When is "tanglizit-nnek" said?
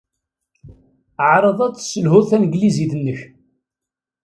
2.29-3.19